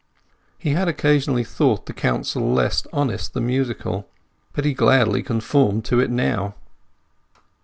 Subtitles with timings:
[0.57, 4.09] He had occasionally thought the counsel less honest than musical;
[4.51, 6.55] but he gladly conformed to it now.